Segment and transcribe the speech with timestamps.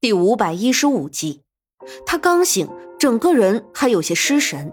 [0.00, 1.42] 第五百一十五集，
[2.06, 2.68] 他刚醒，
[3.00, 4.72] 整个人还有些失神，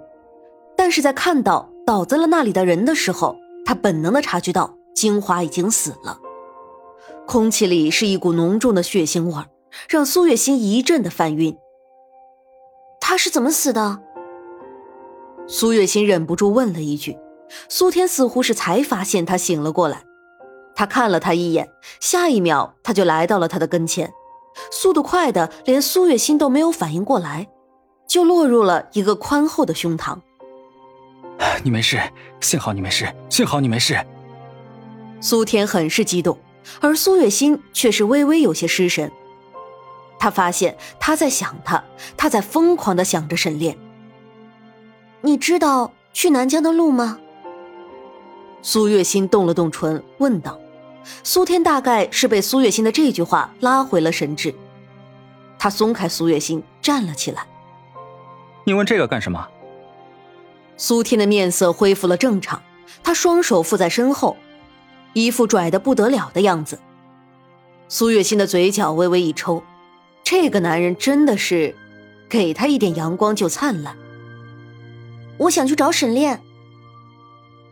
[0.78, 3.36] 但是在看到倒在了那里的人的时候，
[3.66, 6.20] 他本能的察觉到金华已经死了。
[7.26, 9.48] 空气里是一股浓重的血腥味儿，
[9.90, 11.58] 让苏月心一阵的犯晕。
[13.02, 14.04] 他是怎么死的？
[15.48, 17.18] 苏月心忍不住问了一句。
[17.68, 20.04] 苏天似乎是才发现他醒了过来，
[20.76, 21.68] 他看了他一眼，
[22.00, 24.14] 下一秒他就来到了他的跟前。
[24.72, 27.48] 速度快的，连苏月心都没有反应过来，
[28.08, 30.18] 就落入了一个宽厚的胸膛。
[31.64, 32.00] 你没事，
[32.40, 33.98] 幸好你没事，幸好你没事。
[35.20, 36.38] 苏天很是激动，
[36.82, 39.12] 而苏月心却是微微有些失神。
[40.18, 41.84] 他发现他在想他，
[42.16, 43.78] 他在疯狂的想着沈炼。
[45.22, 47.20] 你知道去南疆的路吗？
[48.62, 50.58] 苏月心动了动唇，问道。
[51.24, 54.54] 苏天大概是被苏月心的这句话拉回了神智，
[55.58, 57.46] 他松开苏月心，站了起来。
[58.64, 59.48] 你问这个干什么？
[60.78, 62.62] 苏天的面色恢复了正常，
[63.04, 64.36] 他双手负在身后，
[65.14, 66.80] 一副拽得不得了的样子。
[67.88, 69.64] 苏月心的嘴角微微一抽，
[70.24, 71.76] 这个男人真的是，
[72.28, 73.96] 给他一点阳光就灿烂。
[75.38, 76.42] 我想去找沈炼。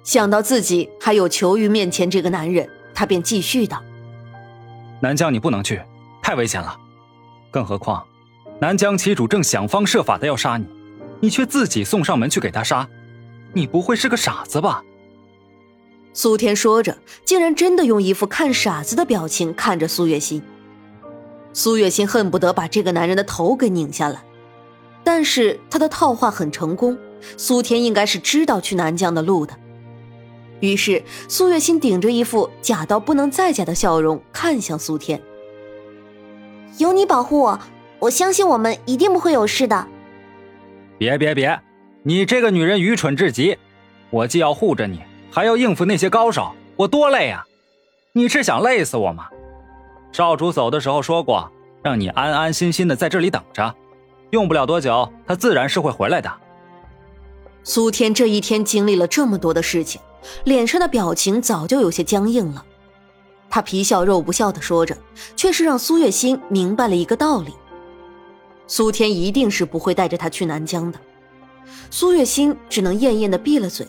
[0.03, 2.69] 想到自己还有求于面前这个男人。
[2.93, 3.81] 他便继续道
[5.01, 5.81] ：“南疆你不能去，
[6.21, 6.77] 太危险了。
[7.51, 8.05] 更何况，
[8.59, 10.65] 南疆旗主正想方设法的要杀你，
[11.19, 12.87] 你却自己送上门去给他杀，
[13.53, 14.83] 你不会是个傻子吧？”
[16.13, 20.43] 苏天说着，竟然真的用一副看傻子的表情看着苏月心。
[21.53, 24.23] 苏月心恨不得把这个男人的头给拧下来，
[25.03, 26.97] 但是他的套话很成功，
[27.35, 29.53] 苏天应该是知道去南疆的路的。
[30.63, 35.21] 于是，苏月心顶着一副假到不能再假的笑容，看向苏天。
[36.77, 37.59] 有你保护我，
[37.99, 39.85] 我相信我们一定不会有事的。
[40.97, 41.59] 别别别，
[42.03, 43.57] 你这个女人愚蠢至极！
[44.09, 47.45] 我既要护着你，还要应付那些高手，我多累啊！
[48.13, 49.27] 你是想累死我吗？
[50.13, 51.51] 少主走的时候说过，
[51.83, 53.75] 让你安安心心的在这里等着，
[54.29, 56.31] 用不了多久，他自然是会回来的。
[57.65, 59.99] 苏天这一天经历了这么多的事情。
[60.43, 62.65] 脸上的表情早就有些僵硬了，
[63.49, 64.97] 他皮笑肉不笑的说着，
[65.35, 67.53] 却是让苏月心明白了一个道理：
[68.67, 70.99] 苏天一定是不会带着他去南疆的。
[71.89, 73.87] 苏月心只能艳艳的闭了嘴。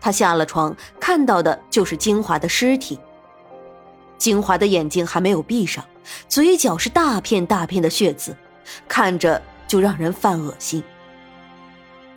[0.00, 2.98] 他下了床，看到的就是金华的尸体。
[4.16, 5.84] 金华的眼睛还没有闭上，
[6.28, 8.34] 嘴角是大片大片的血渍，
[8.86, 10.82] 看着就让人犯恶心。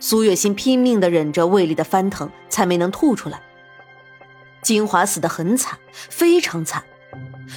[0.02, 3.40] 苏月心拼命的忍着胃里的翻腾，才没能吐出来。
[4.60, 6.82] 金华死得很惨，非常惨。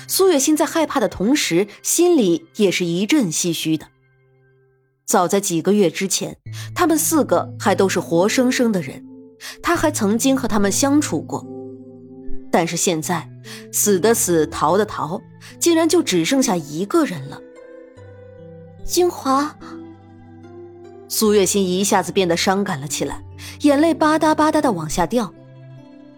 [0.07, 3.87] 苏月心在害怕的同时，心里也是一阵唏嘘的。
[5.07, 6.37] 早在几个月之前，
[6.75, 9.03] 他们四个还都是活生生的人，
[9.63, 11.43] 他还曾经和他们相处过。
[12.51, 13.27] 但是现在，
[13.71, 15.19] 死的死，逃的逃，
[15.57, 17.41] 竟然就只剩下一个人了。
[18.83, 19.57] 金华。
[21.07, 23.23] 苏月心一下子变得伤感了起来，
[23.61, 25.33] 眼泪吧嗒吧嗒的往下掉。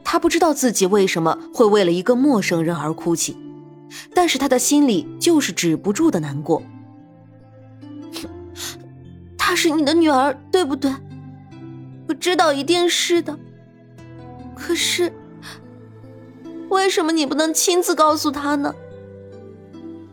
[0.04, 3.36] 她不知道自己为什么会为了一个陌生人而哭泣，
[4.14, 6.64] 但是她的心里就是止不住的难过。
[9.38, 10.92] 她是你的女儿，对不对？
[12.08, 13.38] 我知道一定是的。
[14.56, 15.12] 可是，
[16.70, 18.74] 为什么你不能亲自告诉她呢？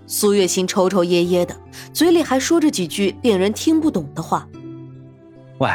[0.06, 1.56] 苏月心抽抽噎噎的，
[1.92, 4.48] 嘴里还说着几句令人听不懂的话。
[5.64, 5.70] 喂，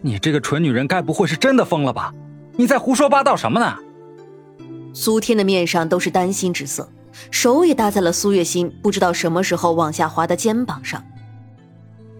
[0.00, 2.14] 你这个蠢女人，该不会是真的疯了吧？
[2.56, 3.76] 你在胡说八道什么呢？
[4.94, 6.88] 苏天的面上都是担心之色，
[7.30, 11.04] 手也搭在了苏月心不知道什么时候往下滑的肩膀上。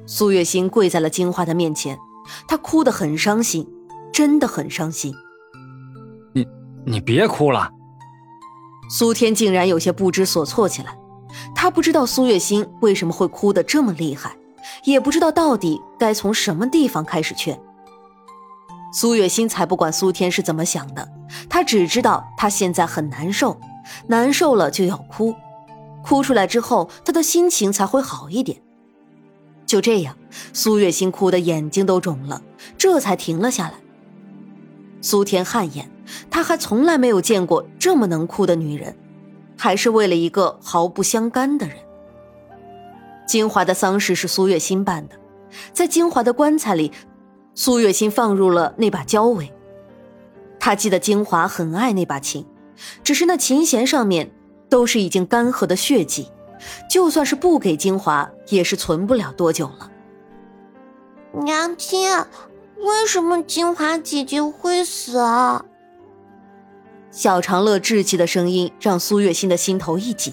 [0.04, 1.96] 苏月心跪在了金花的面前，
[2.46, 3.66] 她哭得很伤心，
[4.12, 5.14] 真的很伤心。
[6.34, 6.46] 你
[6.84, 7.70] 你别哭了。
[8.90, 10.94] 苏天竟然有些不知所措起来，
[11.54, 14.36] 他不知道苏月心为什么会哭得这么厉害。
[14.84, 17.58] 也不知道到底该从什么地方开始劝。
[18.92, 21.08] 苏月心才不管苏天是怎么想的，
[21.48, 23.58] 他只知道他现在很难受，
[24.06, 25.34] 难受了就要哭，
[26.04, 28.60] 哭出来之后，他的心情才会好一点。
[29.64, 30.14] 就这样，
[30.52, 32.42] 苏月心哭的眼睛都肿了，
[32.76, 33.74] 这才停了下来。
[35.00, 35.90] 苏天汗颜，
[36.30, 38.94] 他还从来没有见过这么能哭的女人，
[39.56, 41.76] 还是为了一个毫不相干的人。
[43.26, 45.16] 金华的丧事是苏月心办的，
[45.72, 46.92] 在金华的棺材里，
[47.54, 49.52] 苏月心放入了那把交尾。
[50.58, 52.46] 他记得金华很爱那把琴，
[53.02, 54.30] 只是那琴弦上面
[54.68, 56.30] 都是已经干涸的血迹，
[56.88, 59.90] 就算是不给金华，也是存不了多久了。
[61.44, 62.08] 娘亲，
[62.76, 65.64] 为什么金华姐姐会死啊？
[67.10, 70.32] 小长乐稚气的声音让苏月心的心头一紧，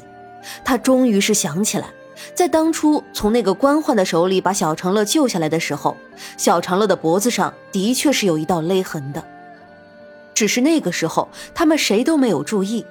[0.64, 1.88] 他终于是想起来，
[2.34, 5.96] 在当初从那个官宦的手里把小长乐救下来的时候，
[6.38, 9.24] 小长乐的脖子上的确是有一道勒痕的，
[10.34, 12.86] 只是那个时候他们谁都没有注意。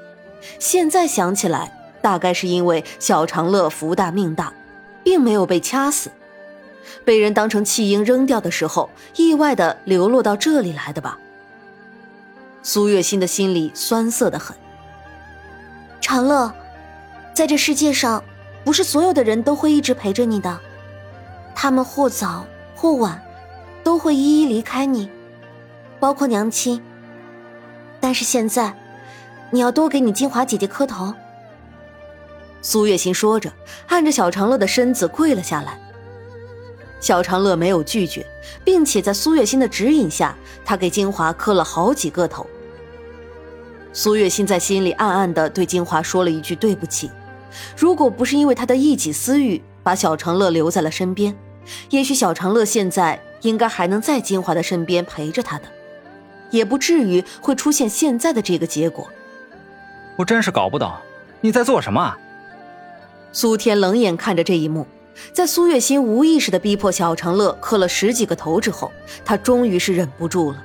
[0.59, 4.53] 现在想起来，大概是因为小长乐福大命大，
[5.03, 6.11] 并没有被掐死，
[7.05, 11.19] 被人当成弃婴扔掉的时候，意外的流落到这里来的吧。
[12.63, 14.57] 苏月心的心里酸涩的很。
[16.01, 16.53] 长乐，
[17.35, 18.23] 在这世界上，
[18.69, 20.61] 不是所有的人都会一直陪着你的，
[21.55, 22.45] 他们或早
[22.75, 23.19] 或晚，
[23.83, 25.09] 都会一一离开你，
[25.99, 26.79] 包括娘亲。
[27.99, 28.77] 但是现在。
[29.51, 31.15] 你要多给你金华姐姐磕头。
[32.61, 33.51] 苏月心说着，
[33.87, 35.81] 按着小长乐的身子跪了下来。
[37.01, 38.27] 小长乐没有拒绝，
[38.63, 42.47] 并且在苏月心的指引下，他给金华磕了好几个头。
[43.95, 47.11] 苏月心在心里暗暗的对金华说了一句对不起。
[47.77, 51.35] 如果不是因为他的一己私欲，把小长乐留在了身边，
[51.91, 55.65] 也许小长乐现在应该还能在金华的身边陪着他的，
[56.51, 59.09] 也不至于会出现现在的这个结果。
[60.17, 60.93] 我真是搞不懂，
[61.41, 62.15] 你在做什么？
[63.33, 64.87] 苏天冷眼看着这一幕，
[65.33, 68.91] 在苏月心无意识的逼迫小长乐磕了十几个头之后，
[69.25, 70.63] 他终于是忍不住了。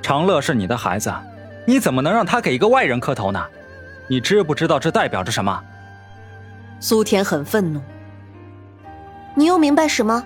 [0.00, 1.12] 长乐是你的孩子，
[1.66, 3.44] 你怎么能让他给一个外人磕头呢？
[4.10, 5.62] 你知不知道这代表着什么？
[6.80, 7.80] 苏天很愤怒。
[9.36, 10.20] 你又明白什么？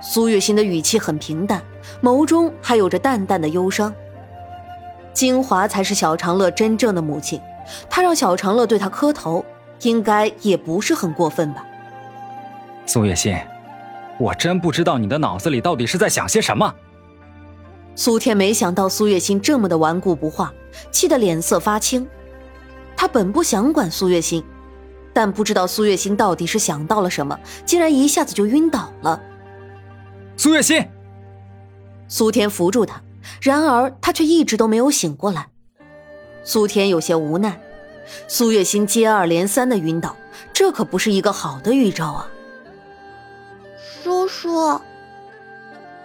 [0.00, 1.60] 苏月心的语气很平淡，
[2.02, 3.92] 眸中还有着淡淡的忧伤。
[5.12, 7.38] 金华才是小长乐真正的母亲，
[7.90, 9.44] 她让小长乐对她磕头，
[9.82, 11.62] 应该也不是很过分吧？
[12.86, 13.36] 苏月心，
[14.18, 16.74] 我真不知道你的脑子里到底是在想些什么。
[17.94, 20.50] 苏天没想到苏月心这么的顽固不化，
[20.90, 22.08] 气得脸色发青。
[23.00, 24.44] 他本不想管苏月心，
[25.14, 29.18] 但不知道苏月心到底是想到了什么，竟然一下子就晕倒了。
[30.36, 30.86] 苏月心，
[32.08, 33.00] 苏天扶住他。
[33.40, 35.48] 然而他却一直都没有醒过来，
[36.44, 37.58] 苏天有些无奈，
[38.28, 40.14] 苏月心接二连三的晕倒，
[40.52, 42.28] 这可不是一个好的预兆啊！
[44.04, 44.78] 叔叔，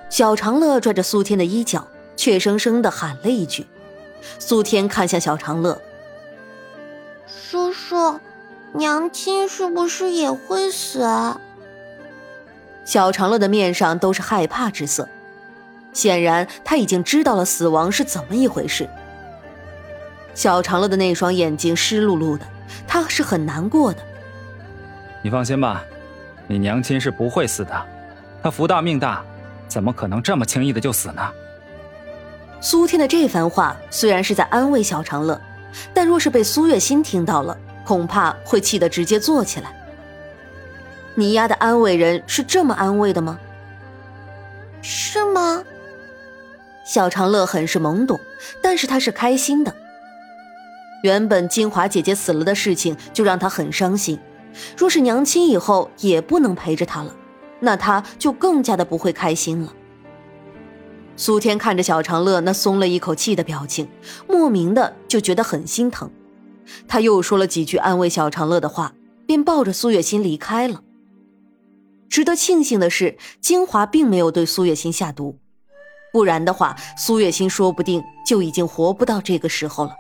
[0.10, 3.68] 小长乐拽着苏天的衣角，怯生生的喊了一句。
[4.40, 5.82] 苏天看向小长乐，
[7.88, 8.20] 叔叔，
[8.74, 11.08] 娘亲是不是也会死？
[12.84, 15.08] 小长乐的面上都是害怕之色。
[15.94, 18.90] 显然他已经知道了死亡是怎么一回事。
[20.34, 22.46] 小长乐的那双眼睛湿漉漉的，
[22.88, 24.00] 他是很难过的。
[25.22, 25.84] 你放心吧，
[26.48, 27.86] 你娘亲是不会死的，
[28.42, 29.24] 她福大命大，
[29.68, 31.22] 怎么可能这么轻易的就死呢？
[32.60, 35.40] 苏天的这番话虽然是在安慰小长乐，
[35.94, 37.56] 但若是被苏月心听到了，
[37.86, 39.74] 恐怕会气得直接坐起来。
[41.14, 43.40] 你丫的安慰人是这么安慰的吗？
[44.82, 45.64] 是吗？
[46.86, 48.20] 小长乐很是懵懂，
[48.62, 49.74] 但是他是开心的。
[51.04, 54.20] 原本金华姐姐死了的事情就让他很伤心，
[54.76, 57.16] 若是娘亲以后也不能陪着他了，
[57.60, 59.74] 那他就更加的不会开心了。
[61.16, 63.88] 苏天看着小长乐那松了一口气的表情，
[64.28, 66.12] 莫名的就觉得很心疼。
[66.88, 68.94] 他又说了几句安慰小长乐的话，
[69.26, 70.82] 便抱着苏月心离开了。
[72.10, 75.40] 值得庆幸的是，金华并没有对苏月心下毒。
[76.14, 79.92] 不然的话，苏月心说不定就已经活不到这个时候了。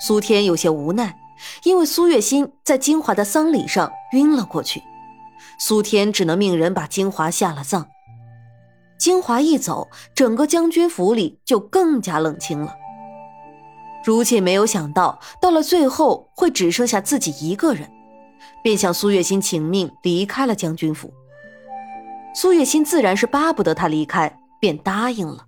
[0.00, 1.16] 苏天有些无奈，
[1.62, 4.82] 因为苏月心在金华的丧礼上晕了过去，
[5.58, 7.86] 苏天只能命人把金华下了葬。
[8.98, 12.74] 金华一走，整个将军府里就更加冷清了。
[14.04, 17.90] 如今没有想到，到了最后会只剩下自己一个人，
[18.62, 21.12] 便向苏月心请命离开了将军府。
[22.34, 24.38] 苏月心自然是巴不得他离开。
[24.64, 25.44] 便答应了。